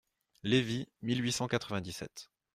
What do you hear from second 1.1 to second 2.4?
huit cent quatre-vingt-dix-sept.